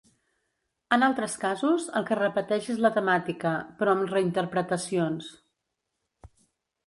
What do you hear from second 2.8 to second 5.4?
la temàtica, però amb reinterpretacions.